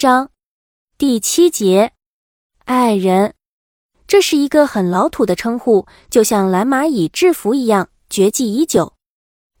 [0.00, 0.30] 章
[0.96, 1.92] 第七节，
[2.64, 3.34] 爱人。
[4.06, 8.94] 这是一个很老土的称呼，就像蓝蚂蚁制服一样，绝迹已久。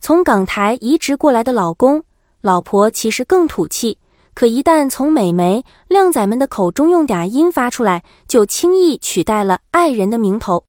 [0.00, 2.04] 从港台移植过来的老公、
[2.40, 3.98] 老婆其实更土气，
[4.32, 10.64] 可一旦从美眉、靓仔们的口中用点音发出来，就轻易取代了爱人的名头。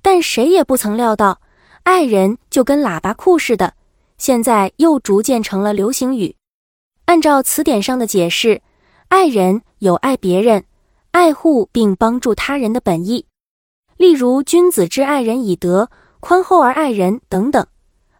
[0.00, 1.42] 但谁也不曾料到，
[1.82, 3.74] 爱人就跟喇叭裤似的，
[4.16, 6.34] 现在又逐渐成了流行语。
[7.04, 8.62] 按照词典上的解释，
[9.08, 10.64] 爱人有爱别人、
[11.12, 13.26] 爱护并帮助他人的本意。
[13.96, 15.88] 例如“君子之爱人以德，
[16.18, 17.64] 宽厚而爱人”等等。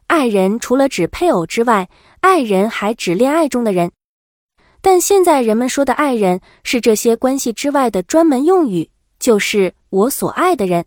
[0.06, 1.88] 爱人除了指配偶之外，
[2.20, 3.90] 爱人还指恋爱中的人。
[4.80, 10.84] 但现在人们说的爱人是这些关系之外的专门用语，就是我所爱的人。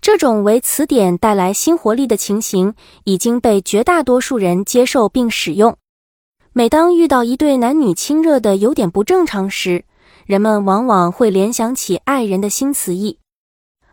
[0.00, 2.74] 这种为词典带来新活力的情形
[3.04, 5.76] 已经被绝大多数人接受并使用。
[6.58, 9.84] 每当遇到一对男女亲热的有点不正常时，
[10.26, 13.18] 人们往往会联想起爱人的新词义；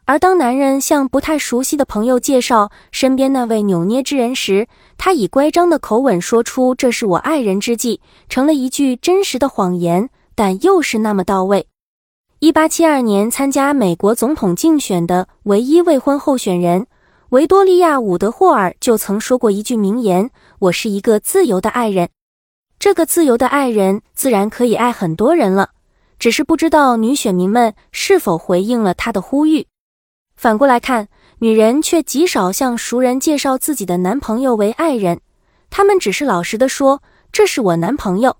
[0.05, 4.67] 而当男人向不太熟悉的朋友介绍身边那位扭捏之人时，
[4.97, 11.67] 他以乖张的口吻说出“这是我爱人”之际，成了一句真实的谎言，但又是那么到位。
[12.39, 16.87] 一八七二年参加美国总统竞选的唯一未婚候选人
[17.29, 22.09] 维多利亚·伍德霍尔就曾说过一句名言：“我是一个自由的爱人。”
[22.85, 25.71] 这个自由的爱人自然可以爱很多人了，
[26.19, 29.65] 只是不知道女选民们是否回应了他的呼吁。
[30.35, 31.07] 反过来看，
[31.39, 35.19] 女人却极少向熟人介绍自己的男朋友为爱人，
[35.71, 37.01] 她们只是老实的说
[37.33, 38.37] ：“这是我男朋友。”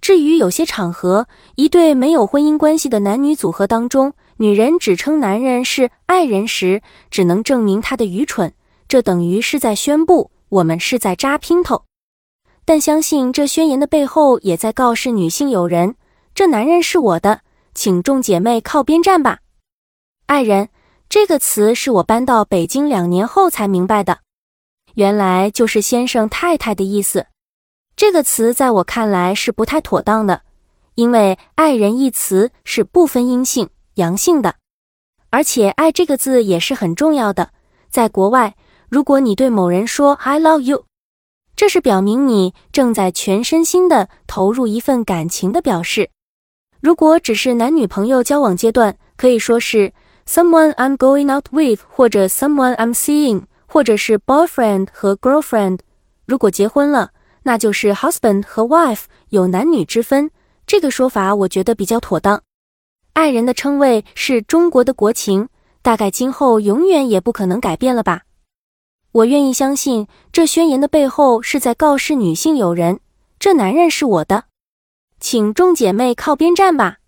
[0.00, 8.54] 至于有些场合，一对没有婚姻关系的男女组合当中，女人只称男人是爱人时，只能证明他的愚蠢。
[8.88, 11.82] 这等于是在宣布我们是在扎姘头。
[12.66, 15.94] 但相信这宣言的背后，也在告示女性友人：
[16.34, 17.42] 这男人是我的，
[17.74, 19.38] 请众姐妹靠边站吧。
[20.26, 20.68] 爱人
[21.08, 24.18] 这个词是我搬到北京两年后才明白的，
[24.94, 27.26] 原来就是先生太太的意思。
[27.94, 30.42] 这个词在我看来是不太妥当的，
[30.96, 34.56] 因为爱人一词是不分阴性阳性的，
[35.30, 37.50] 而且爱这个字也是很重要的。
[37.88, 38.56] 在国外，
[38.88, 40.85] 如果你对某人说 I love you。
[41.56, 46.10] 这是表明你正在全身心的投入一份感情的表示。
[46.80, 49.94] 如果只是男女朋友交往阶段，可以说是
[50.28, 55.78] someone I'm going out with，或者 someone I'm seeing，或者是 boyfriend 和 girlfriend。
[56.26, 57.12] 如果结婚了，
[57.44, 60.30] 那就是 husband 和 wife，有男女之分。
[60.66, 62.42] 这个说法我觉得比较妥当。
[63.14, 65.48] 爱人的称谓是中国的国情，
[65.80, 68.25] 大概今后永远也不可能改变了吧。
[69.16, 73.00] 我愿意相信，这宣言的背后是在告示女性友人：
[73.38, 74.44] 这男人是我的，
[75.18, 76.98] 请众姐妹靠边站吧。